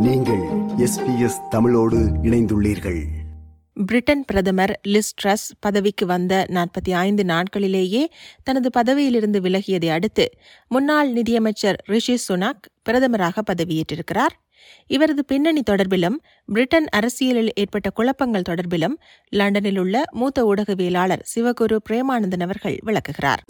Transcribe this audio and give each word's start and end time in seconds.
நீங்கள் 0.00 0.40
எஸ்பிஎஸ் 0.76 1.48
தமிழோடு 1.50 1.96
இணைந்துள்ளீர்கள். 1.96 3.02
பிரிட்டன் 3.86 4.24
பிரதமர் 4.24 4.80
லிஸ் 4.88 5.14
ட்ரஸ் 5.24 5.50
பதவிக்கு 5.60 6.06
வந்த 6.06 6.46
நாற்பத்தி 6.48 6.90
ஐந்து 6.92 7.22
நாட்களிலேயே 7.22 8.04
தனது 8.42 8.70
பதவியிலிருந்து 8.70 9.40
விலகியதை 9.40 9.90
அடுத்து 9.90 10.30
முன்னாள் 10.68 11.12
நிதியமைச்சர் 11.12 11.82
ரிஷி 11.84 12.18
சுனாக் 12.28 12.70
பிரதமராக 12.88 13.40
பதவியேற்றிருக்கிறார். 13.50 14.34
இவரது 14.86 15.24
பின்னணி 15.24 15.62
தொடர்பிலும் 15.70 16.16
பிரிட்டன் 16.46 16.86
அரசியலில் 16.88 17.52
ஏற்பட்ட 17.54 17.90
குழப்பங்கள் 17.90 18.42
தொடர்பிலும் 18.48 18.94
லண்டனில் 19.28 19.78
உள்ள 19.78 20.02
மூத்த 20.10 20.54
ஊடகவியலாளர் 20.54 21.22
சிவகுரு 21.34 21.76
பிரேமானந்தன் 21.90 22.42
அவர்கள் 22.42 22.78
விளக்குகிறார். 22.82 23.42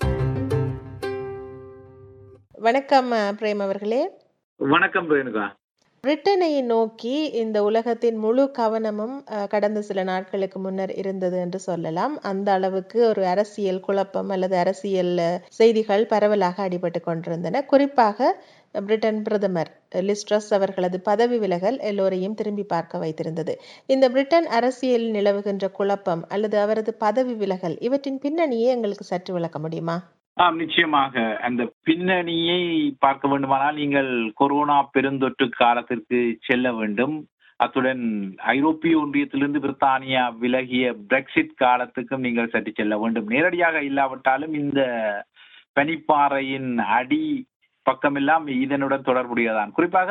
வணக்கம் 2.51 3.12
பிரேம் 3.12 3.59
அவர்களே. 3.59 4.11
வணக்கம் 4.57 5.11
ரேணுகா. 5.11 5.59
பிரிட்டனை 6.05 6.48
நோக்கி 6.67 7.12
இந்த 7.41 7.59
உலகத்தின் 7.62 8.17
முழு 8.17 8.45
கவனமும் 8.50 9.14
கடந்த 9.49 9.81
சில 9.89 10.03
நாட்களுக்கு 10.03 10.59
முன்னர் 10.59 10.93
இருந்தது 10.95 11.36
என்று 11.39 11.59
சொல்லலாம். 11.59 12.14
அந்த 12.23 12.49
அளவுக்கு 12.53 12.99
ஒரு 13.09 13.23
அரசியல் 13.26 13.81
குழப்பம் 13.81 14.31
அல்லது 14.31 14.57
அரசியல் 14.57 15.13
செய்திகள் 15.59 16.04
பரவலாக 16.07 16.63
அடிபட்டு 16.68 17.00
கொண்டிருந்தன. 17.00 17.63
குறிப்பாக 17.64 18.31
பிரிட்டன் 18.75 19.21
பிரதமர் 19.23 19.71
லிஸ்ட்ரஸ் 20.09 20.50
அவர்களது 20.59 21.00
பதவி 21.00 21.39
விலகல் 21.39 21.79
எல்லோரையும் 21.90 22.39
திரும்பி 22.40 22.67
பார்க்க 22.75 23.03
வைத்திருந்தது. 23.04 23.54
இந்த 23.87 24.09
பிரிட்டன் 24.11 24.48
அரசியல் 24.59 25.07
நிலவுகின்ற 25.11 25.68
குழப்பம் 25.71 26.25
அல்லது 26.29 26.59
அவரது 26.59 26.95
பதவி 27.04 27.35
விலகல் 27.35 27.76
இவற்றின் 27.81 28.18
பின்னணியை 28.18 28.71
எங்களுக்கு 28.76 29.07
சற்று 29.12 29.35
விளக்க 29.35 29.59
முடியுமா? 29.59 29.98
ஆம் 30.43 30.57
நிச்சயமாக. 30.57 31.14
அந்த 31.46 31.62
பின்னணியை 31.86 32.61
பார்க்க 33.05 33.28
வேண்டுமானால் 33.28 33.78
நீங்கள் 33.81 34.11
கொரோனா 34.41 34.77
பெருந்தொற்று 34.94 35.47
காலத்திற்கு 35.62 36.19
செல்ல 36.48 36.72
வேண்டும். 36.72 37.17
அத்துடன் 37.56 38.05
ஐரோப்பிய 38.55 38.98
ஒன்றியத்திலிருந்து 39.00 39.61
பிரித்தானியா 39.64 40.23
விலகிய 40.42 40.84
பிரெக்சிட் 41.11 41.53
காலத்துக்கும் 41.65 42.25
நீங்கள் 42.27 42.53
சற்று 42.53 42.73
செல்ல 42.77 42.95
வேண்டும். 42.98 43.27
நேரடியாக 43.27 43.83
இல்லாவிட்டாலும் 43.89 44.55
இந்த 44.62 44.81
பனிப்பாறையின் 45.78 46.70
அடி 46.98 47.25
பக்கமெல்லாம் 47.87 48.47
இதனுடன் 48.65 49.09
தொடர்புடையதான். 49.11 49.75
குறிப்பாக 49.77 50.11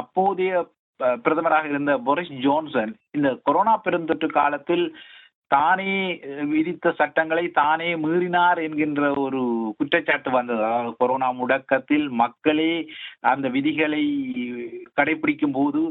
அப்போதைய 0.00 0.54
பிரதமராக 1.24 1.64
இருந்த 1.68 1.92
போரிஸ் 2.06 2.34
ஜோன்சன் 2.44 2.92
இந்த 3.16 3.28
கொரோனா 3.48 3.74
பெருந்தொற்று 3.84 4.28
காலத்தில் 4.40 4.86
தானே 5.46 5.92
விதித்த 6.44 6.92
சட்டங்களை 6.92 7.44
தானே 7.50 7.94
மீறினார் 7.96 8.58
என்கின்ற 8.62 9.12
ஒரு 9.14 9.40
குற்றச்சாட்டு 9.76 10.30
வந்தது. 10.30 10.62
அதாவது 10.64 10.96
கொரோனா 10.96 11.28
முடக்கத்தில் 11.32 12.08
மக்களே 12.08 12.72
அந்த 13.20 13.48
விதிகளை 13.48 14.04
கடைபிடிக்கும் 15.00 15.52
போது 15.52 15.82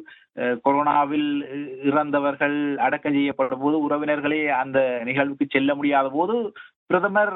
கொரோனாவில் 0.66 1.30
இறந்தவர்கள் 1.90 2.58
அடக்கம் 2.78 3.14
செய்யப்படும் 3.14 3.64
போது 3.66 3.78
உறவினர்களே 3.88 4.42
அந்த 4.62 4.80
நிகழ்வுக்கு 5.04 5.46
செல்ல 5.50 5.76
முடியாத 5.76 6.08
போது 6.10 6.36
பிரதமர் 6.88 7.34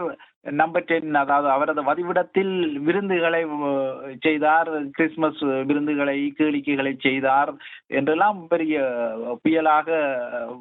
நம்பர் 0.59 0.85
டென் 0.85 1.15
அதாவது 1.15 1.47
அவரது 1.49 1.81
வதிவிடத்தில் 1.83 2.53
விருந்துகளை 2.87 3.41
செய்தார். 4.19 4.69
கிறிஸ்துமஸ் 4.97 5.41
விருந்துகளை 5.69 6.17
கேளிக்கைகளை 6.39 6.93
செய்தார் 6.99 7.51
என்றெல்லாம் 7.99 8.39
பெரிய 8.47 8.75
புயலாக 9.43 9.87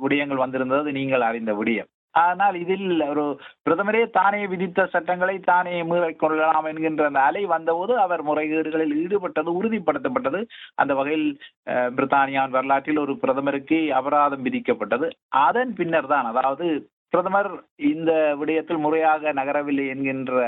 விடயங்கள் 0.02 0.42
வந்திருந்தது. 0.44 0.92
நீங்கள் 0.92 1.28
அறிந்த 1.30 1.54
விடயம். 1.54 1.90
ஆனால் 2.20 2.56
இதில் 2.62 2.84
ஒரு 3.08 3.24
பிரதமரே 3.66 4.02
தானே 4.14 4.40
விதித்த 4.52 4.86
சட்டங்களை 4.92 5.36
தானே 5.44 5.74
மீறிக்கொள்ளலாம் 5.88 6.68
என்கின்ற 6.70 7.04
அந்த 7.08 7.20
அலை 7.24 7.42
வந்தபோது 7.52 7.94
அவர் 8.04 8.22
முறைகேடுகளில் 8.28 8.94
ஈடுபட்டது 9.02 9.50
உறுதிப்படுத்தப்பட்டது. 9.58 10.40
அந்த 10.76 10.92
வகையில் 10.98 11.26
அஹ், 11.72 11.90
பிரித்தானியாவின் 11.96 12.56
வரலாற்றில் 12.56 13.02
ஒரு 13.04 13.14
பிரதமருக்கு 13.22 13.80
அபராதம் 13.98 14.46
விதிக்கப்பட்டது. 14.46 15.08
அதன் 15.46 15.74
பின்னர் 15.78 16.12
தான் 16.12 16.28
அதாவது 16.32 16.68
பிரதமர் 17.12 17.50
இந்த 17.90 18.10
விடயத்தில் 18.40 18.82
முறையாக 18.84 19.32
நகரவில்லை 19.32 19.84
என்கின்ற 19.92 20.40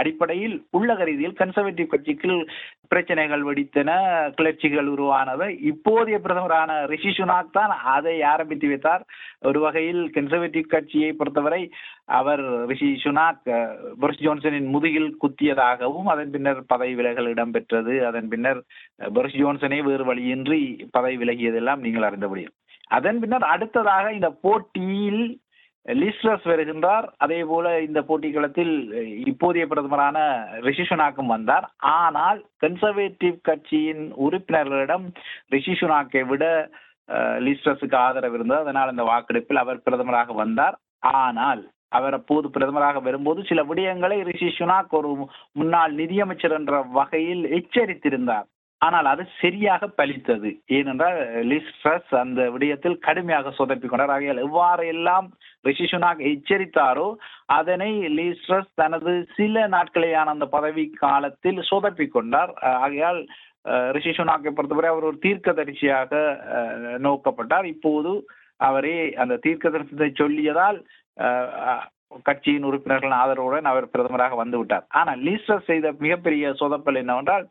அடிப்படையில் 0.00 0.56
உள்ளக 0.78 1.04
ரீதியில் 1.08 1.36
கன்சர்வேட்டிவ் 1.40 1.92
கட்சிக்கு 1.92 2.32
பிரச்சனைகள் 2.92 3.42
வெடித்தன 3.48 3.90
கிளர்ச்சிகள் 4.38 4.88
உருவானவை. 4.94 5.48
இப்போதைய 5.70 6.18
பிரதமரான 6.26 6.70
ரிஷி 6.92 7.10
சுனாக் 7.18 7.54
தான் 7.58 7.72
அதை 7.94 8.16
ஆரம்பித்து 8.32 8.68
வைத்தார். 8.68 9.02
ஒரு 9.50 9.60
வகையில் 9.66 10.02
கன்சர்வேட்டிவ் 10.16 10.72
கட்சியை 10.74 11.10
பொறுத்தவரை 11.12 11.62
அவர் 12.18 12.44
ரிஷி 12.70 12.90
சுனாக் 13.04 13.48
பொரிஸ் 14.02 14.22
ஜோன்சனின் 14.26 14.68
முதுகில் 14.74 15.10
குத்தியதாகவும் 15.24 16.08
அதன் 16.14 16.32
பின்னர் 16.36 16.62
பதவி 16.66 16.94
விலகல் 17.00 17.32
இடம்பெற்றது. 17.34 17.96
அதன் 18.10 18.30
பின்னர் 18.34 18.62
பொரிஸ் 19.18 19.40
ஜோன்சனே 19.42 19.80
வேறு 19.88 20.06
வழியின்றி 20.12 20.62
பதவி 20.96 21.18
விலகியதெல்லாம் 21.24 21.84
நீங்கள் 21.86 22.08
அறிந்தபடியும் 22.10 22.56
அதன் 22.96 23.18
பின்னர் 23.22 23.44
அடுத்ததாக 23.54 24.12
இந்த 24.16 24.28
போட்டியில் 24.44 25.22
லிஸ்ட்ரஸ் 25.88 26.44
வருகின்றார். 26.44 27.06
அதே 27.16 27.44
போல 27.44 27.80
இந்த 27.80 28.02
போட்டி 28.02 28.30
களத்தில் 28.30 28.74
இப்போதைய 29.26 29.64
பிரதமரான 29.66 30.18
ரிஷிசுனாக்கும் 30.62 31.26
வந்தார். 31.26 31.66
ஆனால் 31.96 32.40
கன்சர்வேட்டிவ் 32.62 33.40
கட்சியின் 33.40 34.04
உறுப்பினர்களிடம் 34.18 35.06
ரிஷிசுனாக்கை 35.52 36.26
விட 36.26 36.44
அஹ், 37.08 37.38
லிஸ்ட்ரஸுக்கு 37.40 37.96
ஆதரவு 37.96 38.34
இருந்தது. 38.34 38.60
அதனால் 38.60 38.90
இந்த 38.90 39.04
வாக்கெடுப்பில் 39.04 39.56
அவர் 39.56 39.84
பிரதமராக 39.84 40.34
வந்தார். 40.34 40.76
ஆனால் 41.18 41.62
அவர் 41.90 42.14
அப்போது 42.14 42.46
பிரதமராக 42.48 43.02
வரும்போது 43.02 43.40
சில 43.44 43.62
விடயங்களை 43.64 44.16
ரிஷி 44.22 44.48
சுனாக் 44.58 44.92
ஒரு 44.92 45.10
முன்னாள் 45.52 45.92
நிதியமைச்சர் 45.94 46.52
என்ற 46.52 46.82
வகையில் 46.90 47.44
எச்சரித்திருந்தார். 47.58 48.46
ஆனால் 48.80 49.06
அது 49.06 49.22
சரியாக 49.40 49.86
பலித்தது 49.98 50.50
ஏனென்றால் 50.76 51.16
லிஸ்ட்ரஸ் 51.50 52.12
அந்த 52.20 52.40
விடயத்தில் 52.54 52.96
கடுமையாக 53.06 53.52
சொதப்பிக் 53.56 53.90
கொண்டார். 53.92 54.14
ஆகையால் 54.16 54.44
எவ்வாறு 54.44 54.84
எல்லாம் 54.94 55.26
ரிஷிசுனாக் 55.64 56.22
எச்சரித்தாரோ 56.30 57.08
அதனை 57.56 57.88
லிஸ்ட்ரஸ் 58.18 58.70
தனது 58.74 59.12
சில 59.36 59.66
நாட்களேயான 59.68 60.34
அந்த 60.34 60.46
பதவி 60.48 60.84
காலத்தில் 61.02 61.60
சொதப்பிக் 61.70 62.14
கொண்டார். 62.16 62.52
ஆகையால் 62.78 63.20
அஹ், 63.64 63.90
ரிஷி 63.94 64.12
சுனாக்கை 64.12 64.50
பொறுத்தவரை 64.52 64.90
அவர் 64.90 65.08
ஒரு 65.08 65.18
தீர்க்கதரிசியாக 65.24 66.12
நோக்கப்பட்டார். 67.06 67.66
இப்போது 67.66 68.12
அவரே 68.60 68.94
அந்த 69.22 69.40
தீர்க்கதரிசனத்தை 69.44 70.10
சொல்லியதால் 70.20 70.78
கட்சியின் 72.28 72.66
உறுப்பினர்கள் 72.68 73.14
ஆதரவுடன் 73.16 73.66
அவர் 73.70 73.90
பிரதமராக 73.92 74.36
வந்து 74.36 74.58
விட்டார். 74.58 74.86
ஆனால் 74.92 75.20
லீஸ்டர் 75.26 75.66
செய்த 75.66 75.86
மிகப்பெரிய 76.04 76.52
சொதப்பல் 76.60 77.00
என்னவென்றால் 77.02 77.44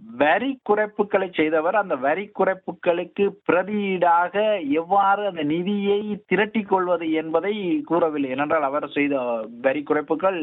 வரி 0.00 0.50
குறைப்புகளை 0.68 1.26
செய்தவர் 1.34 1.76
அந்த 1.76 1.94
வரி 1.96 2.24
குறைப்புகளுக்கு 2.38 3.24
பிரதியீடாக 3.48 4.34
எவ்வாறு 4.72 5.22
அந்த 5.26 5.42
நிதியை 5.42 6.20
திரட்டி 6.26 6.62
கொள்வது 6.62 7.06
என்பதை 7.12 7.54
கூறவில்லை. 7.84 8.30
ஏனென்றால் 8.30 8.62
அவர் 8.62 8.86
செய்த 8.88 9.18
வரி 9.60 9.82
குறைப்புகள் 9.82 10.38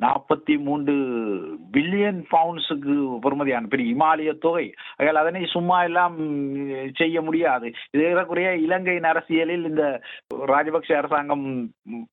நாற்பத்தி 0.00 0.56
மூன்று 0.58 0.94
பில்லியன் 1.72 2.20
பவுண்ட்ஸுக்கு 2.34 2.94
பொறுமதியான 3.20 3.66
பெரிய 3.66 3.94
இமாலய 3.94 4.34
தொகை. 4.38 4.66
அதில் 4.96 5.22
அதனை 5.22 5.44
சும்மா 5.46 5.82
எல்லாம் 5.82 6.16
செய்ய 6.94 7.22
முடியாது. 7.22 7.70
இது 7.90 8.04
ஏறக்குறைய 8.04 8.54
இலங்கையின் 8.56 9.10
அரசியலில் 9.14 9.64
இந்த 9.64 10.00
ராஜபக்ஷ 10.46 10.92
அரசாங்கம் 10.92 11.46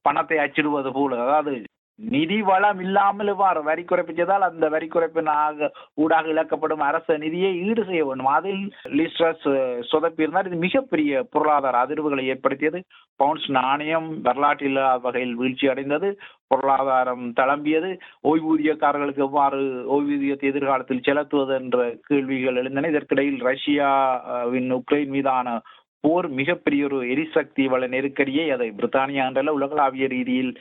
பணத்தை 0.01 0.37
அச்சிடுவது 0.37 0.91
போல. 0.91 1.21
அதாவது 1.21 1.55
நிதி 1.99 2.37
வளம் 2.47 2.79
இல்லாமல் 2.85 3.29
இவ்வாறு 3.33 3.59
வரி 3.67 3.83
குறைப்பிச்சதால் 3.89 4.45
அந்த 4.47 4.65
வரி 4.73 4.87
குறைப்பினாக 4.87 5.69
ஊடாக 6.03 6.25
இழக்கப்படும் 6.33 6.83
அரச 6.87 7.17
நிதியை 7.23 7.51
ஈடு 7.67 7.83
செய்ய 7.89 8.01
வேண்டும். 8.05 8.31
அதில் 8.37 8.63
லிஸ்ட்ரஸ் 8.99 9.45
சொதப்பியிருந்தால் 9.91 10.49
இது 10.49 10.57
மிகப்பெரிய 10.65 11.23
பொருளாதார 11.33 11.83
அதிர்வுகளை 11.85 12.25
ஏற்படுத்தியது. 12.33 12.81
பவுன்ஸ் 13.19 13.47
நாணயம் 13.59 14.09
வரலாற்றில் 14.27 14.69
இல்லாத 14.71 15.03
வகையில் 15.05 15.35
வீழ்ச்சி 15.35 15.67
அடைந்தது. 15.73 16.09
பொருளாதாரம் 16.47 17.25
தளம்பியது. 17.39 17.91
ஓய்வூதியக்காரர்களுக்கு 18.31 19.25
எவ்வாறு 19.27 19.61
ஓய்வூதியத்தை 19.95 20.51
எதிர்காலத்தில் 20.53 21.05
செலுத்துவது 21.07 21.55
என்ற 21.61 21.79
கேள்விகள் 22.09 22.59
எழுந்தன. 22.63 22.91
இதற்கிடையில் 22.93 23.41
ரஷ்யாவின் 23.49 24.71
உக்ரைன் 24.79 25.13
மீதான 25.17 25.57
போர் 26.05 26.27
மிகப்பெரிய 26.39 26.81
ஒரு 26.85 26.97
எரிசக்தி 27.13 27.65
வள 27.73 27.87
நெருக்கடியை 27.87 28.47
அதை 28.55 28.67
பிரித்தானியா 28.71 29.23
என்றல்ல 29.29 29.57
உலகளாவிய 29.59 30.07
ரீதியில் 30.07 30.51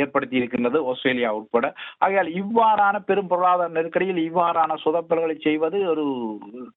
ஏற்படுத்தி 0.00 0.36
இருக்கின்றது 0.36 0.78
ஆஸ்திரேலியா 0.90 1.30
உட்பட. 1.38 1.66
ஆகையால் 1.98 2.30
இவ்வாறான 2.42 2.96
பெரும் 3.04 3.30
பொருளாதார 3.32 3.70
நெருக்கடியில் 3.78 4.20
இவ்வாறான 4.28 4.76
சொதப்பல்களை 4.84 5.36
செய்வது 5.40 5.80
ஒரு 5.92 6.04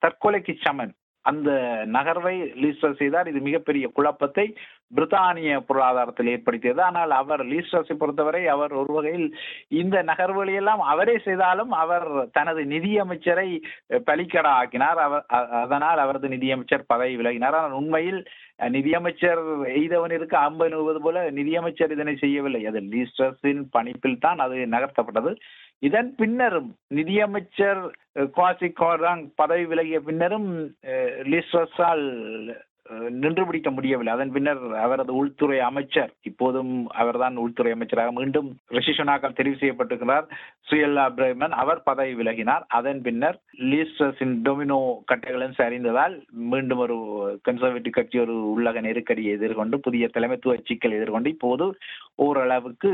தற்கொலைக்கு 0.06 0.56
சமன். 0.66 0.94
அந்த 1.25 1.51
நகர்வை 1.94 2.36
லீஸ்டர் 2.62 2.95
செய்தார். 2.95 3.27
இது 3.27 3.39
மிகப்பெரிய 3.39 3.88
குழப்பத்தை 3.88 4.56
பிரித்தானிய 4.95 5.60
பொருளாதாரத்தில் 5.60 6.27
ஏற்படுத்தியது. 6.27 6.81
ஆனால் 6.81 7.12
அவர் 7.12 7.45
லீஸ்டர்ஸை 7.45 7.94
பொறுத்தவரை 7.94 8.48
அவர் 8.48 8.74
ஒரு 8.74 8.94
வகையில் 8.94 9.30
இந்த 9.68 10.04
நகர்வுகளையெல்லாம் 10.04 10.83
அவரே 10.86 11.18
செய்தாலும் 11.18 11.72
அவர் 11.72 12.07
தனது 12.31 12.63
நிதியமைச்சரை 12.63 13.62
பலிக்கடா 13.89 14.54
ஆக்கினார். 14.60 14.98
அவர் 14.98 15.25
அ- 15.33 15.48
அதனால் 15.48 15.98
அவரது 15.98 16.27
நிதியமைச்சர் 16.27 16.86
பதவி 16.88 17.18
விலகினார். 17.18 17.54
ஆனால் 17.54 17.71
உண்மையில் 17.71 18.21
நிதியமைச்சர் 18.57 19.42
எய்தவனிற்கு 19.80 20.36
அம்பு 20.36 20.69
நுவது 20.69 21.01
போல 21.01 21.30
நிதியமைச்சர் 21.31 21.92
இதனை 21.92 22.16
செய்யவில்லை. 22.16 22.66
அது 22.66 22.80
லீஸ்டர்ஸின் 22.80 23.63
பணிப்பில் 23.71 24.19
தான் 24.19 24.38
அது 24.38 24.56
நகர்த்தப்பட்டது. 24.56 25.36
இதன் 25.83 26.12
பின்னரும் 26.19 26.69
நிதியமைச்சர் 26.98 27.81
குவாசி 28.36 28.69
கோராங் 28.81 29.25
பதவி 29.36 29.66
விலகிய 29.66 30.00
பின்னரும் 30.07 30.50
லிஸ்ரஸால் 31.31 32.06
நின்று 33.22 33.44
பிடிக்க 33.45 33.69
முடியவில்லை. 33.72 34.12
அதன் 34.13 34.31
பின்னர் 34.33 34.60
அவரது 34.83 35.12
உள்துறை 35.19 35.57
அமைச்சர் 35.68 36.12
இப்போதும் 36.30 36.74
அவர்தான் 37.01 37.36
உள்துறை 37.44 37.72
அமைச்சராக 37.75 38.12
மீண்டும் 38.12 38.50
ரிஷிஷனாக்கால் 38.77 39.38
தெரிவு 39.39 39.57
செய்யப்பட்டிருக்கிறார் 39.62 40.27
சுயல்லா 40.69 41.06
பிரேமன் 41.18 41.56
அவர் 41.62 41.81
பதவி 41.83 42.13
விலகினார். 42.19 42.63
அதன் 42.80 43.01
பின்னர் 43.07 43.39
லீஸ்டர்ஸின் 43.71 44.36
டொமினோ 44.48 44.80
கட்டைகளும் 45.12 45.57
சரிந்ததால் 45.62 46.16
மீண்டும் 46.54 46.83
ஒரு 46.86 46.98
கன்சர்வேட்டிவ் 47.50 47.98
கட்சி 47.98 48.19
ஒரு 48.25 48.36
உள்ளக 48.54 48.83
நெருக்கடியை 48.88 49.33
எதிர்கொண்டு 49.39 49.80
புதிய 49.80 50.10
தலைமைத்துவ 50.18 50.57
சிக்கல் 50.69 50.98
எதிர்கொண்டு 51.00 51.36
இப்போது 51.36 51.68
ஓரளவுக்கு 52.28 52.92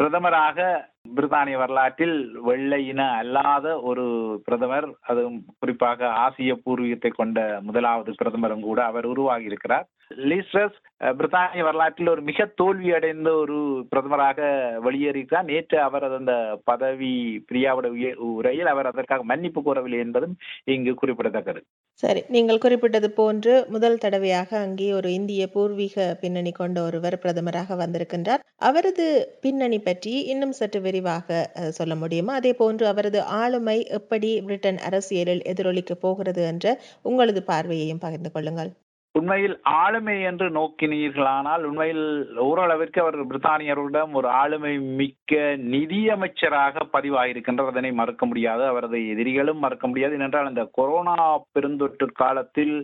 பிரதமராக 0.00 0.58
பிரித்தானிய 1.06 1.56
வரலாற்றில் 1.58 2.16
வெள்ளை 2.46 2.78
இன 2.86 3.02
அல்லாத 3.18 3.66
ஒரு 3.90 4.04
பிரதமர் 4.46 4.86
அதுவும் 5.10 5.38
குறிப்பாக 5.60 6.08
ஆசிய 6.24 6.54
பூர்வீகத்தை 6.64 7.10
கொண்ட 7.10 7.38
முதலாவது 7.66 8.12
பிரதமரும் 8.20 8.66
கூட 8.68 8.80
அவர் 8.84 9.10
உருவாகி 9.12 9.50
இருக்கிறார் 9.50 9.86
லீஸ்ட்ரஸ் 10.30 10.78
பிரித்தானிய 11.18 11.62
வரலாற்றில் 11.66 12.10
ஒரு 12.12 12.22
மிக 12.28 12.44
தோல்வி 12.60 12.90
அடைந்த 12.96 13.28
ஒரு 13.42 13.56
பிரதமராக 13.92 14.38
வெளியேறியிருக்கிறார். 14.86 15.48
நேற்று 15.50 15.78
அவர் 15.86 16.04
அந்த 16.18 16.34
பதவி 16.64 17.12
பிரியாவோட 17.48 17.86
உரையில் 18.28 18.70
அவர் 18.72 18.90
அதற்காக 18.90 19.24
மன்னிப்பு 19.30 19.60
கோரவில்லை 19.60 19.98
என்பதும் 20.04 20.34
இங்கு 20.74 20.94
குறிப்பிடத்தக்கது. 20.94 21.62
சரி 22.02 22.20
நீங்கள் 22.28 22.62
குறிப்பிட்டது 22.64 23.08
போன்று 23.20 23.54
முதல் 23.74 24.00
தடவையாக 24.04 24.50
அங்கே 24.58 24.88
ஒரு 24.98 25.08
இந்திய 25.18 25.42
பூர்வீக 25.54 26.06
பின்னணி 26.22 26.52
கொண்ட 26.52 26.78
ஒருவர் 26.88 27.16
பிரதமராக 27.24 27.76
வந்திருக்கின்றார். 27.82 28.44
அவரது 28.68 29.06
பின்னணி 29.44 29.78
பற்றி 29.88 30.14
இன்னும் 30.32 30.56
சற்று 30.60 30.80
விரிவாக 30.94 31.42
சொல்ல 31.78 31.94
முடியுமா? 31.94 32.32
அதே 32.34 32.54
போன்று 32.54 32.86
அவரது 32.86 33.20
ஆளுமை 33.42 33.78
எப்படி 33.98 34.30
பிரிட்டன் 34.46 34.80
அரசியலில் 34.88 35.44
எதிரொலிக்க 35.52 35.94
போகிறது 36.00 36.42
என்ற 36.52 36.76
உங்களது 37.02 37.42
பார்வையையும் 37.46 38.02
பகிர்ந்து 38.06 38.32
கொள்ளுங்கள். 38.32 38.72
உண்மையில் 39.18 39.54
ஆளுமை 39.80 40.14
என்று 40.22 40.46
நோக்கினீர்களானால் 40.50 41.62
உண்மையில் 41.62 42.06
ஓரளவிற்கு 42.42 42.98
அவர் 43.02 43.18
பிரித்தானியர்களிடம் 43.26 44.14
ஒரு 44.18 44.28
ஆளுமை 44.38 44.72
மிக்க 45.00 45.36
நிதியமைச்சராக 45.74 46.82
பதிவாகியிருக்கின்றார் 46.92 47.72
அதனை 47.72 47.92
மறுக்க 48.00 48.26
முடியாது. 48.26 48.64
அவரது 48.72 49.00
எதிரிகளும் 49.08 49.62
மறுக்க 49.66 49.86
முடியாது. 49.86 50.16
ஏனென்றால் 50.18 50.50
அந்த 50.52 50.64
கொரோனா 50.78 51.18
பெருந்தொற்று 51.54 52.08
காலத்தில் 52.14 52.76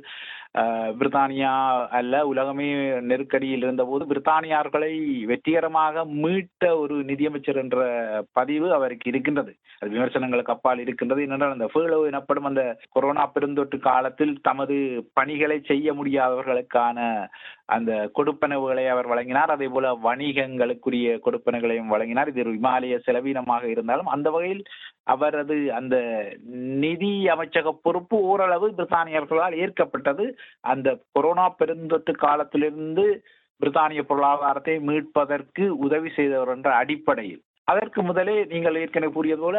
பிரித்தானியா 0.55 1.51
அல்ல 1.89 2.27
உலகமே 2.27 2.69
நெருக்கடியில் 3.11 3.65
இருந்தபோது 3.67 4.05
பிரித்தானியார்களை 4.05 4.93
வெற்றிகரமாக 5.25 6.05
மீட்ட 6.05 6.79
ஒரு 6.79 6.95
நிதியமைச்சர் 7.05 7.57
என்ற 7.57 7.79
பதிவு 8.33 8.73
அவருக்கு 8.73 9.11
இருக்கின்றது. 9.11 9.55
அது 9.79 9.91
விமர்சனங்களுக்கு 9.91 10.53
அப்பால் 10.53 10.79
இருக்கின்றது. 10.79 11.23
என்னென்றால் 11.27 11.57
அந்த 11.57 11.69
ஃபேலோ 11.75 12.07
எனப்படும் 12.07 12.45
அந்த 12.45 12.79
கொரோனா 12.91 13.31
பெருந்தொற்று 13.35 13.79
காலத்தில் 13.79 14.41
தமது 14.41 15.07
பணிகளை 15.13 15.61
செய்ய 15.67 15.93
முடியாதவர்களுக்கான 15.93 17.29
அந்த 17.67 18.11
கொடுப்பனவுகளை 18.19 18.89
அவர் 18.89 19.07
வழங்கினார். 19.07 19.51
அதே 19.51 19.69
போல 19.69 19.93
வணிகங்களுக்குரிய 20.05 21.19
கொடுப்பனங்களையும் 21.27 21.93
வழங்கினார். 21.95 22.29
இது 22.29 22.45
ஒரு 22.45 22.55
இமாலய 22.55 22.99
செலவீனமாக 23.07 23.65
இருந்தாலும் 23.69 24.07
அந்த 24.07 24.31
வகையில் 24.31 24.65
அவரது 25.03 25.57
அந்த 25.75 25.97
நிதி 26.85 27.13
அமைச்சக 27.29 27.69
பொறுப்பு 27.83 28.17
ஓரளவு 28.23 28.67
பிரித்தானியர்களால் 28.71 29.55
ஏற்கப்பட்டது. 29.57 30.25
அந்த 30.73 30.89
கொரோனா 31.17 31.47
பெருந்தொற்று 31.61 32.15
காலத்திலிருந்து 32.27 33.05
பிரித்தானிய 33.61 34.03
பொருளாதாரத்தை 34.09 34.75
மீட்பதற்கு 34.89 35.65
உதவி 35.87 36.11
செய்தவர் 36.19 36.53
என்ற 36.55 36.69
அடிப்படையில். 36.81 37.43
அதற்கு 37.69 38.01
முதலே 38.03 38.35
நீங்கள் 38.53 38.79
ஏற்கனவே 38.83 39.13
கூறியது 39.15 39.43
போல 39.43 39.59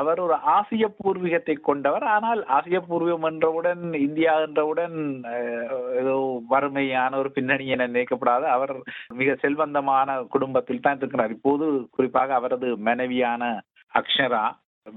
அவர் 0.00 0.18
ஒரு 0.24 0.36
ஆசிய 0.54 0.84
பூர்வீகத்தை 0.96 1.54
கொண்டவர். 1.68 2.04
ஆனால் 2.14 2.40
ஆசிய 2.56 2.78
பூர்வீகம் 2.88 3.26
என்றவுடன் 3.28 3.84
இந்தியா 4.06 4.32
என்றவுடன் 4.46 4.96
ஏதோ 6.00 6.16
வறுமையான 6.52 7.12
ஒரு 7.22 7.30
பின்னணி 7.36 7.66
என 7.76 7.86
நினைக்கப்படாது. 7.86 8.46
அவர் 8.56 8.74
மிக 9.20 9.36
செல்வந்தமான 9.44 10.18
குடும்பத்தில் 10.34 10.84
தான் 10.86 11.00
இருக்கிறார். 11.02 11.34
இப்போது 11.38 11.66
குறிப்பாக 11.96 12.34
அவரது 12.40 12.70
மனைவியான 12.90 13.42
அக்ஷரா. 13.94 14.44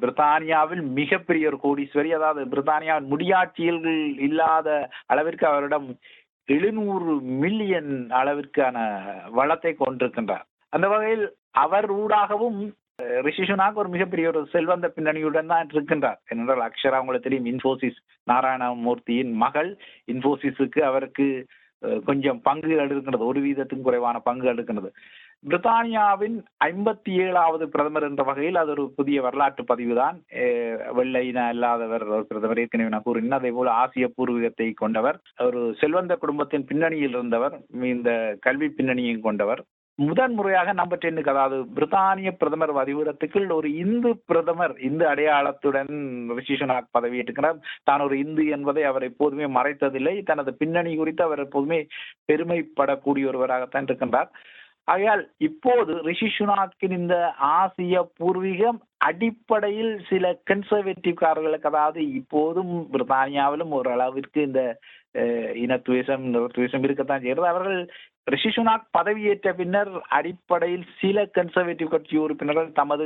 பிரித்தானியாவில் 0.02 0.84
மிகப்பெரிய 1.00 1.50
ஒரு 1.52 1.58
கோடீஸ்வரி 1.66 2.10
அதாவது 2.18 2.42
பிரித்தானியாவின் 2.54 3.12
முடியாட்சியில் 3.14 3.84
இல்லாத 4.28 4.68
அளவிற்கு 5.06 5.46
அவரிடம் 5.48 5.88
எழுநூறு 6.48 7.14
மில்லியன் 7.42 7.94
அளவிற்கான 8.20 8.78
வளத்தை 9.38 9.72
கொண்டிருக்கின்றார். 9.76 10.46
அந்த 10.74 10.88
வகையில் 10.88 11.26
அவர் 11.66 11.88
ஊடாகவும் 12.02 12.60
ரிஷிஷுனாக் 13.26 13.80
ஒரு 13.82 13.90
மிகப்பெரிய 13.90 14.28
ஒரு 14.28 14.42
செல்வந்த 14.54 14.88
பின்னணியுடன் 14.96 15.52
தான் 15.52 15.70
இருக்கின்றார். 15.74 16.20
என்றால் 16.32 16.64
அக்ஷரா 16.68 17.00
உங்களுக்கு 17.02 17.28
தெரியும் 17.28 17.50
இன்ஃபோசிஸ் 17.54 18.00
நாராயணமூர்த்தியின் 18.28 19.32
மகள். 19.46 19.72
இன்ஃபோசிஸுக்கு 20.14 20.82
அவருக்கு 20.90 21.28
கொஞ்சம் 22.06 22.40
பங்குகள் 22.46 22.84
எடுக்கின்றது 22.86 23.30
ஒரு 23.32 23.40
வீதத்துக்கும் 23.40 23.88
குறைவான 23.88 24.18
பங்குகள் 24.26 24.54
எடுக்கின்றது. 24.56 24.90
பிரித்தானியாவின் 25.48 26.38
ஐம்பத்தி 26.66 27.12
ஏழாவது 27.26 27.66
பிரதமர் 27.74 28.06
என்ற 28.08 28.24
வகையில் 28.30 28.60
அது 28.62 28.72
ஒரு 28.76 28.84
புதிய 28.98 29.18
வரலாற்று 29.26 29.64
பதிவு 29.72 29.94
தான் 30.00 30.18
வெள்ளையின 30.98 31.46
அல்லாதவர் 31.52 32.06
பிரதமர் 32.30 32.62
ஏற்கனவே 32.64 32.94
நான் 32.94 33.06
கூறினேன். 33.06 33.38
அதே 33.40 33.52
போல 33.58 33.72
ஆசிய 33.82 34.08
பூர்வீகத்தை 34.18 34.68
கொண்டவர் 34.84 35.20
ஒரு 35.48 35.62
செல்வந்த 35.82 36.16
குடும்பத்தின் 36.24 36.68
பின்னணியில் 36.72 37.16
இருந்தவர் 37.18 37.56
இந்த 37.94 38.12
கல்வி 38.48 38.70
பின்னணியும் 38.80 39.26
கொண்டவர். 39.28 39.64
முதன் 40.00 40.36
முறையாக 40.36 40.74
நம்பர் 40.80 41.02
டென்னுக்கு 41.04 41.32
அதாவது 41.32 41.58
பிரித்தானிய 41.78 42.30
பிரதமர் 42.42 42.72
வதிவிடத்துக்குள் 42.78 43.50
ஒரு 43.56 43.70
இந்து 43.84 44.12
பிரதமர் 44.30 44.76
இந்து 44.90 45.06
அடையாளத்துடன் 45.14 45.92
ரிஷி 46.38 46.56
சுனாக் 46.60 46.94
பதவியேற்றுக்கிறார். 46.98 47.58
தான் 47.88 48.04
ஒரு 48.06 48.16
இந்து 48.26 48.44
என்பதை 48.58 48.84
அவர் 48.92 49.08
எப்போதுமே 49.10 49.48
மறைத்ததில்லை. 49.58 50.16
தனது 50.30 50.54
பின்னணி 50.62 50.94
குறித்து 51.02 51.24
அவர் 51.28 51.44
எப்போதுமே 51.48 51.82
பெருமைப்படக்கூடிய 52.32 53.32
ஒருவராகத்தான் 53.32 53.90
இருக்கின்றார். 53.90 54.32
ஆகையால் 54.92 55.24
இப்போது 55.48 55.94
ரிஷி 56.10 56.30
சுனாக்கின் 56.36 56.96
இந்த 57.00 57.16
ஆசிய 57.56 58.04
பூர்வீகம் 58.20 58.80
அடிப்படையில் 59.08 59.94
சில 60.10 60.32
கன்சர்வேட்டிவ்காரர்களுக்கு 60.50 61.70
அதாவது 61.72 62.02
இப்போதும் 62.20 62.74
பிரித்தானியாவிலும் 62.94 63.76
ஓரளவிற்கு 63.80 64.40
இந்த 64.50 64.62
இனத்துவேசம் 65.64 66.24
நிறத்துவேசம் 66.34 66.86
இருக்கத்தான் 66.86 67.22
செய்கிறது. 67.22 67.52
அவர்கள் 67.52 67.80
ரிஷி 68.28 68.50
சுனாக் 68.56 68.84
பதவியேற்ற 68.98 69.50
பின்னர் 69.60 69.92
அடிப்படையில் 70.18 70.84
சில 71.00 71.24
கன்சர்வேட்டிவ் 71.38 71.94
கட்சி 71.94 72.16
உறுப்பினர்கள் 72.24 72.68
தமது 72.80 73.06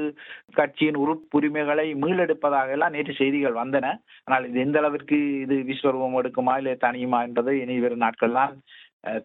கட்சியின் 0.60 0.98
உறுப்புரிமைகளை 1.04 1.86
மீளெடுப்பதாக 2.04 2.76
எல்லாம் 2.78 2.96
நேற்று 2.96 3.14
செய்திகள் 3.22 3.60
வந்தன. 3.62 3.86
ஆனால் 4.28 4.48
இது 4.50 4.60
எந்த 4.66 4.80
அளவிற்கு 4.82 5.20
இது 5.46 5.58
விஸ்வரூபம் 5.70 6.20
எடுக்குமா 6.22 6.56
இல்லை 6.62 6.74
தனியுமா 6.86 7.22
என்பதை 7.28 7.56
இனி 7.62 7.78
வரும் 7.86 8.04
நாட்கள் 8.06 8.38
தான் 8.40 8.56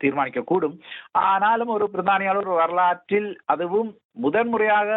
தீர்மானிக்க 0.02 0.40
கூடும். 0.50 0.76
ஆனாலும் 1.30 1.72
ஒரு 1.76 1.88
பிரதானியாளர் 1.94 2.52
வரலாற்றில் 2.62 3.30
அதுவும் 3.54 3.90
முதன்முறையாக 4.26 4.90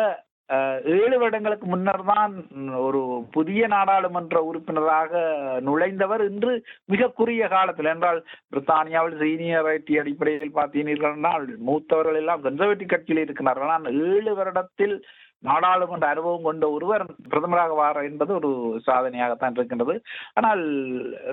ஏழு 0.95 1.17
வருடங்களுக்கு 1.19 1.65
முன்னர் 1.71 2.01
தான் 2.09 2.33
ஒரு 2.87 3.01
புதிய 3.35 3.67
நாடாளுமன்ற 3.73 4.37
உறுப்பினராக 4.47 5.21
நுழைந்தவர் 5.67 6.23
இன்று 6.29 6.53
மிக 6.93 7.07
குறுகிய 7.19 7.45
காலத்தில். 7.53 7.89
என்றால் 7.93 8.19
பிரித்தானியாவில் 8.51 9.19
சீனியரைட்டி 9.21 9.95
அடிப்படையில் 10.01 10.57
பார்த்தீர்கள் 10.57 11.15
மூத்தவர்கள் 11.69 12.19
எல்லாம் 12.21 12.43
கன்சர்வேட்டிவ் 12.47 12.93
கட்சியில் 12.93 13.23
இருக்கிறார்கள். 13.25 13.71
ஆனால் 13.77 13.99
ஏழு 14.09 14.33
வருடத்தில் 14.39 14.95
நாடாளுமன்ற 15.49 16.07
அனுபவம் 16.07 16.47
கொண்ட 16.47 16.65
ஒருவர் 16.71 17.03
பிரதமராக 17.31 17.75
வார 17.79 18.03
என்பது 18.09 18.31
ஒரு 18.39 18.49
சாதனையாகத்தான் 18.87 19.55
இருக்கின்றது. 19.57 19.95
ஆனால் 20.33 20.63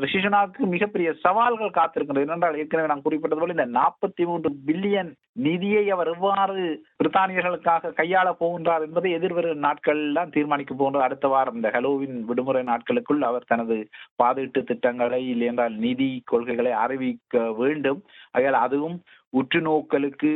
ரிஷிஷனாக்கு 0.05 0.63
மிகப்பெரிய 0.75 1.09
சவால்கள் 1.25 1.77
காத்திருக்கின்றது. 1.79 2.27
ஏனென்றால் 2.29 2.59
ஏற்கனவே 2.63 2.91
நான் 2.93 3.07
குறிப்பிட்டது 3.07 3.43
போல 3.43 3.57
இந்த 3.57 3.69
நாற்பத்தி 3.81 4.27
மூன்று 4.27 4.53
பில்லியன் 4.69 5.13
நிதியை 5.47 5.85
அவர் 5.95 6.13
எவ்வாறு 6.15 6.63
பிரித்தானியர்களுக்காக 7.01 7.93
கையாள 8.01 8.29
போகின்றார் 8.41 8.85
என்பதை 8.87 9.13
எதிர்வரும் 9.19 9.65
நாட்கள் 9.67 10.03
தான் 10.13 10.35
தீர்மானிக்க 10.37 10.75
போன்ற 10.75 11.03
அடுத்த 11.03 11.29
வாரம் 11.29 11.55
இந்த 11.55 11.71
ஹலோவின் 11.75 12.17
விடுமுறை 12.31 12.63
நாட்களுக்குள் 12.63 13.23
அவர் 13.23 13.51
தனது 13.53 13.79
பாதீட்டு 14.23 14.63
திட்டங்களை 14.65 15.23
இல்லையென்றால் 15.29 15.77
நிதி 15.87 16.11
கொள்கைகளை 16.25 16.73
அறிவிக்க 16.85 17.53
வேண்டும். 17.63 18.01
ஆகையால் 18.33 18.65
அதுவும் 18.67 18.97
உற்று 19.31 19.61
நோக்கலுக்கு 19.61 20.33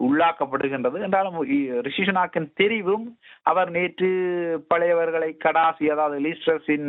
உள்ளாக்கப்படுகின்றது. 0.00 1.00
என்றாலும் 1.00 1.38
ரிஷிஷனாக்கின் 1.86 2.48
தெரிவும் 2.60 3.04
அவர் 3.42 3.70
நேற்று 3.70 4.08
பழையவர்களை 4.74 5.30
கடாசி 5.44 5.84
அதாவது 5.84 6.20
லீஸ்டர்ஸின் 6.20 6.88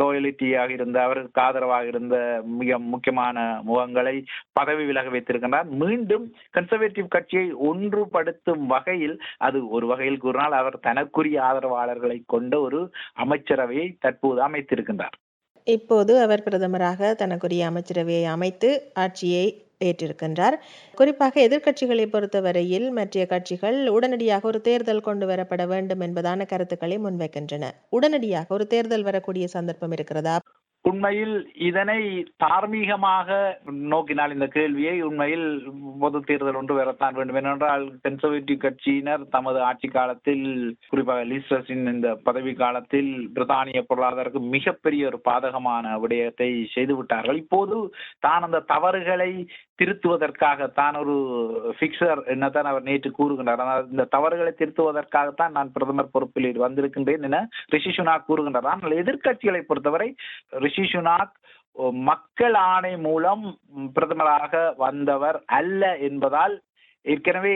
லோயலிட்டியாக 0.00 0.70
இருந்த 0.70 1.02
அவருக்கு 1.02 1.40
ஆதரவாக 1.40 1.86
இருந்த 1.86 2.42
மிக 2.44 2.78
முக்கியமான 2.78 3.62
முகங்களை 3.66 4.24
பதவி 4.52 4.84
விலக 4.84 5.08
வைத்திருக்கின்றார். 5.08 5.68
மீண்டும் 5.68 6.32
கன்சர்வேட்டிவ் 6.58 7.08
கட்சியை 7.08 7.54
ஒன்றுபடுத்தும் 7.54 8.64
வகையில் 8.66 9.20
அது 9.36 9.68
ஒரு 9.68 9.86
வகையில் 9.86 10.18
கூறினால் 10.18 10.52
அவர் 10.52 10.80
தனக்குரிய 10.80 11.42
ஆதரவாளர்களை 11.42 12.22
கொண்ட 12.26 12.60
ஒரு 12.60 12.90
அமைச்சரவையை 13.24 13.96
தற்போது 14.00 14.48
அமைத்திருக்கின்றார். 14.48 15.16
இப்போது 15.64 16.20
அவர் 16.20 16.42
பிரதமராக 16.50 17.14
தனக்குரிய 17.14 17.70
அமைச்சரவையை 17.70 18.24
அமைத்து 18.24 18.68
ஆட்சியை 18.94 19.65
ஏற்றிருக்கின்றார். 19.80 20.56
குறிப்பாக 20.94 21.40
எதிர்க்கட்சிகளை 21.48 22.06
பொறுத்தவரையில் 22.10 22.90
மற்ற 22.90 23.26
கட்சிகள் 23.26 23.88
உடனடியாக 23.88 24.46
ஒரு 24.48 24.60
தேர்தல் 24.60 25.00
கொண்டு 25.00 25.26
வரப்பட 25.26 25.66
வேண்டும் 25.66 26.00
என்பதான 26.00 26.46
கருத்துக்களை 26.46 26.98
முன்வைக்கின்றன. 26.98 27.64
உடனடியாக 27.90 28.54
ஒரு 28.54 28.66
தேர்தல் 28.66 29.02
வரக்கூடிய 29.02 29.46
சந்தர்ப்பம் 29.48 29.92
இருக்கிறதா? 29.92 30.36
உண்மையில் 30.88 31.34
இதனை 31.68 32.00
தார்மீகமாக 32.42 33.28
நோக்கினால் 33.92 34.34
இந்த 34.34 34.46
கேள்வியை 34.56 34.94
உண்மையில் 35.08 35.46
பொது 36.02 36.18
தேர்தல் 36.28 36.58
ஒன்று 36.60 36.74
வரத்தான் 36.78 37.16
வேண்டும். 37.18 37.38
ஏனென்றால் 37.40 37.84
கன்சர்வேட்டிவ் 38.04 38.62
கட்சியினர் 38.64 39.24
தமது 39.34 39.58
ஆட்சி 39.68 39.88
காலத்தில் 39.96 40.46
குறிப்பாக 40.90 41.24
லீஸ்டர்ஸின் 41.32 41.84
இந்த 41.94 42.10
பதவி 42.28 42.54
காலத்தில் 42.62 43.12
பிரித்தானிய 43.36 43.82
பொருளாதாரத்துக்கு 43.90 44.54
மிகப்பெரிய 44.56 45.10
ஒரு 45.10 45.20
பாதகமான 45.30 45.96
விடயத்தை 46.04 46.50
செய்துவிட்டார்கள் 46.76 47.40
இப்போது 47.44 47.78
தான் 48.26 48.46
அந்த 48.48 48.64
தவறுகளை 48.74 49.30
திருத்துவதற்காக 49.80 50.66
தான் 50.78 50.94
ஒரு 51.00 51.14
பிக்சர் 51.80 52.20
என்னதான் 52.34 52.68
அவர் 52.70 52.86
நேற்று 52.88 53.10
கூறுகின்றார். 53.18 53.62
இந்த 53.94 54.04
தவறுகளை 54.14 54.52
திருத்துவதற்காகத்தான் 54.60 55.56
நான் 55.56 55.72
பிரதமர் 55.74 56.14
பொறுப்பில் 56.14 56.62
வந்திருக்கின்றேன் 56.64 57.26
என 57.28 57.40
ரிஷி 57.74 57.90
சுனா 57.96 58.14
கூறுகின்றார். 58.28 58.70
ஆனால் 58.72 58.98
எதிர்கட்சிகளை 59.02 59.60
பொறுத்தவரை 59.66 60.08
ரிஷி 60.76 60.86
சுனாக் 60.92 61.34
மக்கள் 62.08 62.56
ஆணை 62.70 62.90
மூலம் 63.04 63.44
பிரதமராக 63.96 64.52
வந்தவர் 64.82 65.38
அல்ல 65.58 65.82
என்பதால் 66.08 66.54
ஏற்கனவே 67.04 67.52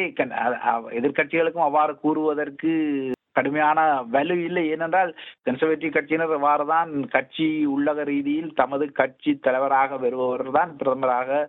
எதிர்கட்சிகளுக்கும் 0.98 1.66
அவ்வாறு 1.66 1.92
கூறுவதற்கு 2.04 2.72
கடுமையான 3.36 3.80
வலு 4.14 4.36
இல்லை. 4.46 4.62
ஏனென்றால் 4.74 5.10
கன்சர்வேட்டிவ் 5.46 5.94
கட்சியினர் 5.96 6.36
அவ்வாறுதான் 6.36 6.92
கட்சி 7.14 7.48
உள்ளக 7.74 8.04
ரீதியில் 8.12 8.50
தமது 8.60 8.86
கட்சி 9.00 9.32
தலைவராக 9.46 9.98
வருபவர் 10.04 10.56
தான் 10.58 10.72
பிரதமராக 10.80 11.42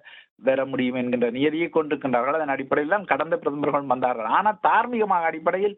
பெற 0.48 0.60
முடியும் 0.70 0.98
என்கின்ற 1.00 1.28
நியதியை 1.38 1.68
கொண்டிருக்கின்றார்கள். 1.74 2.38
அதன் 2.38 2.54
அடிப்படையில் 2.54 2.94
தான் 2.96 3.10
கடந்த 3.12 3.36
பிரதமர்கள் 3.42 3.92
வந்தார்கள். 3.94 4.30
ஆனால் 4.38 4.62
தார்மீகமாக 4.68 5.28
அடிப்படையில் 5.30 5.76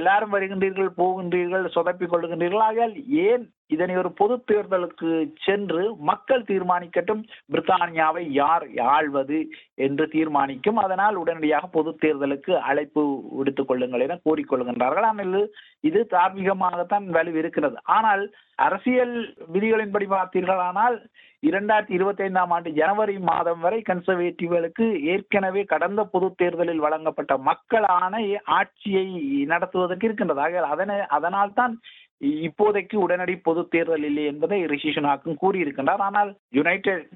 எல்லாரும் 0.00 0.34
வருகின்றீர்கள் 0.36 0.90
போகின்றீர்கள் 1.00 1.66
சொதப்பிக் 1.76 2.12
கொள்கின்றீர்கள் 2.12 2.66
ஆகையால் 2.68 2.94
ஏன் 3.26 3.44
இதனை 3.74 3.94
ஒரு 4.02 4.10
பொது 4.20 4.34
தேர்தலுக்கு 4.50 5.10
சென்று 5.46 5.82
மக்கள் 6.10 6.42
தீர்மானிக்கட்டும் 6.50 7.22
பிரித்தானியாவை 7.52 8.24
யார் 8.40 8.66
ஆள்வது 8.96 9.40
என்று 9.86 10.06
தீர்மானிக்கும். 10.14 10.78
அதனால் 10.84 11.20
உடனடியாக 11.22 11.70
பொது 11.76 11.92
தேர்தலுக்கு 12.04 12.54
அழைப்பு 12.70 13.04
விடுத்துக் 13.38 13.70
கொள்ளுங்கள் 13.70 14.04
என 14.06 14.18
கூறிக்கொள்கின்றார்கள் 14.28 15.08
ஆனால் 15.10 15.42
இது 15.90 16.00
தார்மீகமாகத்தான் 16.14 17.08
வலு 17.18 17.32
இருக்கிறது. 17.42 17.76
ஆனால் 17.98 18.24
அரசியல் 18.66 19.16
விதிகளின்படி 19.54 20.06
பார்த்தீர்களானால் 20.14 20.96
இரண்டாயிரத்தி 21.42 21.94
இருபத்தி 21.96 22.22
ஐந்தாம் 22.26 22.52
ஆண்டு 22.54 22.70
ஜனவரி 22.78 23.14
மாதம் 23.28 23.62
வரை 23.64 23.78
கன்சர்வேட்டிவ்களுக்கு 23.88 24.86
ஏற்கனவே 25.12 25.62
கடந்த 25.72 26.00
பொது 26.12 26.26
தேர்தலில் 26.40 26.84
வழங்கப்பட்ட 26.84 27.32
மக்களான 27.48 28.20
ஆட்சியை 28.58 29.06
நடத்துவதற்கு 29.52 30.06
இருக்கின்றது. 30.08 30.42
ஆக 30.44 30.62
அதனை 30.74 30.98
அதனால் 31.16 31.56
தான் 31.60 31.74
இப்போதைக்கு 32.22 32.96
உடனடி 33.04 33.34
பொது 33.46 33.62
தேர்தல் 33.72 34.04
இல்லை 34.08 34.24
என்பதை 34.30 34.58
ரிஷி 34.72 34.90
சுனாக்கும் 34.96 35.38
கூறியிருக்கின்றார். 35.42 36.02
ஆனால் 36.08 36.30
யுனைடெட் 36.58 37.06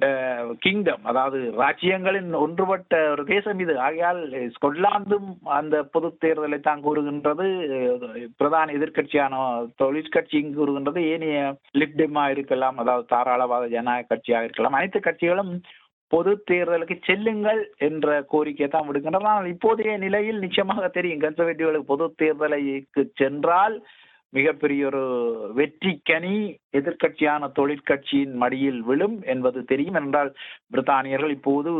கிங்டம் 0.64 1.04
அதாவது 1.10 1.38
ராஜ்யங்களின் 1.62 2.30
ஒன்றுபட்ட 2.44 3.00
ஒரு 3.14 3.24
தேசம் 3.32 3.60
இது. 3.64 3.74
ஆகையால் 3.86 4.20
ஸ்கொட்லாந்தும் 4.56 5.28
அந்த 5.58 5.84
பொது 5.94 6.10
தேர்தலை 6.24 6.58
தான் 6.60 6.84
கூறுகின்றது. 6.86 7.46
பிரதான 8.40 8.74
எதிர்கட்சியான 8.78 9.34
தொழிற்கட்சி 9.82 10.40
கூறுகின்றது. 10.58 11.02
ஏனைய 11.14 11.40
லிப்டிமா 11.82 12.24
இருக்கலாம் 12.36 12.78
அதாவது 12.84 13.06
தாராளவாத 13.14 13.68
ஜனநாயக 13.74 14.08
கட்சியாக 14.12 14.48
இருக்கலாம். 14.48 14.78
அனைத்து 14.78 15.00
கட்சிகளும் 15.00 15.52
பொது 16.14 16.32
தேர்தலுக்கு 16.50 16.96
செல்லுங்கள் 17.06 17.60
என்ற 17.86 18.08
கோரிக்கையை 18.32 18.68
தான் 18.72 18.88
விடுக்கின்றனர். 18.88 19.30
ஆனால் 19.30 19.52
இப்போதைய 19.54 19.94
நிலையில் 20.04 20.42
நிச்சயமாக 20.44 20.88
தெரியும் 20.98 21.22
கன்சர்வேட்டிவ்களுக்கு 21.24 21.92
பொது 21.94 22.06
தேர்தலுக்கு 22.22 23.04
சென்றால் 23.22 23.76
மிகப்பெரிய 24.38 24.86
ஒரு 24.90 25.02
வெற்றிக்கனி 25.58 26.36
எதிர்கட்சியான 26.78 27.50
தொழிற்கட்சியின் 27.58 28.34
மடியில் 28.42 28.80
விழும் 28.88 29.16
என்பது 29.34 29.60
தெரியும். 29.72 29.98
என்றால் 30.00 30.30
பிரித்தானியர்கள் 30.72 31.36
இப்போது 31.38 31.72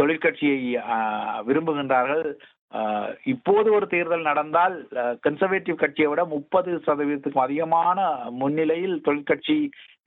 தொழிற்கட்சியை 0.00 0.58
விரும்புகின்றார்கள். 1.48 2.26
இப்போது 3.32 3.68
ஒரு 3.76 3.86
தேர்தல் 3.92 4.28
நடந்தால் 4.28 4.74
கன்சர்வேட்டிவ் 5.24 5.78
கட்சியை 5.82 6.08
விட 6.10 6.22
முப்பது 6.34 6.70
சதவீதத்துக்கும் 6.86 7.46
அதிகமான 7.46 7.98
முன்னிலையில் 8.40 8.96
தொழிற்கட்சி 9.06 9.56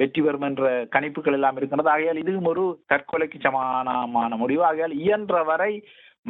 வெற்றி 0.01 0.21
பெறும் 0.25 0.45
என்ற 0.49 0.65
கணிப்புகள் 0.95 1.37
எல்லாம் 1.37 1.57
இருக்கின்றது. 1.59 1.93
ஆகையால் 1.93 2.21
இதுவும் 2.23 2.49
ஒரு 2.53 2.65
தற்கொலைக்கு 2.93 3.39
சமானமான 3.47 4.37
முடிவு. 4.43 4.63
ஆகையால் 4.69 4.95
இயன்ற 5.03 5.43
வரை 5.49 5.73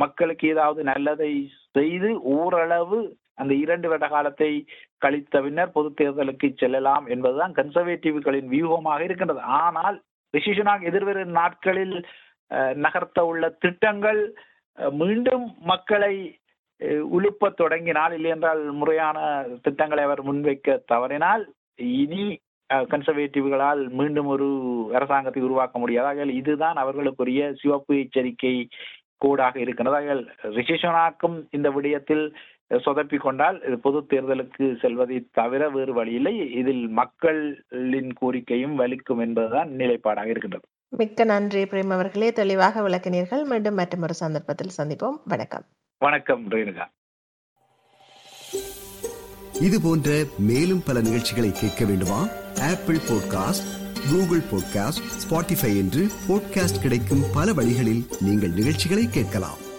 மக்களுக்கு 0.03 0.45
ஏதாவது 0.53 0.81
நல்லதை 0.91 1.31
செய்து 1.77 2.09
ஓரளவு 2.35 2.99
அந்த 3.37 3.53
இரண்டு 3.53 3.87
வருட 3.89 4.07
காலத்தை 4.07 4.67
கழித்த 4.97 5.41
பின்னர் 5.41 5.71
பொது 5.71 5.89
தேர்தலுக்கு 6.01 6.47
செல்லலாம் 6.55 7.05
என்பதுதான் 7.07 7.53
கன்சர்வேட்டிவ்களின் 7.53 8.51
வியூகமாக 8.55 9.01
இருக்கின்றது. 9.03 9.39
ஆனால் 9.39 9.97
ரிஷிஷனாக 10.37 10.81
எதிர்வரும் 10.81 11.37
நாட்களில் 11.39 11.95
நகர்த்த 12.85 13.19
உள்ள 13.19 13.49
திட்டங்கள் 13.49 14.21
மீண்டும் 14.91 15.55
மக்களை 15.61 16.39
உழுப்ப 17.15 17.49
தொடங்கினால் 17.53 18.13
இல்லையென்றால் 18.13 18.61
முறையான 18.71 19.17
திட்டங்களை 19.61 20.03
அவர் 20.03 20.21
முன்வைக்க 20.23 20.77
தவறினால் 20.85 21.43
இனி 21.75 22.23
கன்சர்வேட்டிவ்களால் 22.69 23.81
மீண்டும் 23.89 24.25
ஒரு 24.25 24.47
அரசாங்கத்தை 24.93 25.41
உருவாக்க 25.43 25.79
முடியாது. 25.79 26.33
இதுதான் 26.41 26.77
அவர்களுக்குரிய 26.83 27.41
சிவப்பு 27.61 27.95
எச்சரிக்கை 28.03 28.55
கோடாக 29.25 29.55
இருக்கின்றது. 29.59 30.31
ரிஷிஷனாக்கும் 30.57 31.37
இந்த 31.51 31.69
விடயத்தில் 31.69 32.25
சொதப்பி 32.71 33.17
கொண்டால் 33.17 33.79
பொது 33.81 33.99
தேர்தலுக்கு 33.99 34.79
செல்வதை 34.79 35.27
தவிர 35.31 35.69
வேறு 35.69 35.93
வழி 35.93 36.13
இல்லை. 36.13 36.53
இதில் 36.53 36.87
மக்களின் 36.87 38.13
கோரிக்கையும் 38.21 38.75
வலிக்கும் 38.79 39.19
என்பதுதான் 39.19 39.69
நிலைப்பாடாக 39.69 40.29
இருக்கின்றது. 40.29 40.65
மிக்க 40.89 41.23
நன்றி 41.23 41.63
பிரேம் 41.63 41.89
அவர்களே. 41.89 42.31
தெளிவாக 42.31 42.89
விளக்கினீர்கள். 42.89 43.43
மீண்டும் 43.43 43.75
மற்றொரு 43.75 44.13
சந்தர்ப்பத்தில் 44.13 44.71
சந்திப்போம். 44.77 45.17
வணக்கம். 45.25 45.65
வணக்கம் 45.97 46.49
ரேணுகா. 46.49 46.85
இது 49.61 49.81
போன்ற 49.81 50.23
மேலும் 50.37 50.81
பல 50.85 51.01
நிகழ்ச்சிகளை 51.01 51.51
கேட்க 51.51 51.85
வேண்டுமா? 51.85 52.19
Apple 52.61 52.95
podcast 52.95 53.69
Google 54.11 54.43
podcast 54.51 55.03
Spotify 55.23 55.77
என்று 55.77 56.07
பாட்காஸ்ட் 56.27 56.81
கிடைக்கும் 56.81 57.23
பல 57.33 57.53
வழிகளில் 57.53 58.03
நீங்கள் 58.19 58.49
நிகழ்ச்சிகளை 58.49 59.07
கேட்கலாம். 59.09 59.69